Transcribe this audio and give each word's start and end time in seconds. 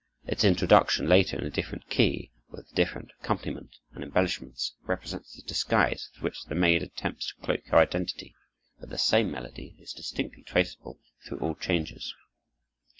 Its 0.25 0.43
introduction 0.43 1.07
later 1.07 1.37
in 1.37 1.45
a 1.45 1.51
different 1.51 1.87
key, 1.87 2.31
with 2.49 2.73
different 2.73 3.11
accompaniment 3.19 3.75
and 3.93 4.03
embellishments, 4.03 4.73
represents 4.87 5.35
the 5.35 5.43
disguise 5.43 6.09
with 6.15 6.23
which 6.23 6.43
the 6.45 6.55
maid 6.55 6.81
attempts 6.81 7.27
to 7.27 7.35
cloak 7.45 7.63
her 7.67 7.77
identity, 7.77 8.33
but 8.79 8.89
the 8.89 8.97
same 8.97 9.29
melody 9.29 9.75
is 9.77 9.93
distinctly 9.93 10.41
traceable 10.41 10.97
through 11.23 11.37
all 11.37 11.53
changes. 11.53 12.15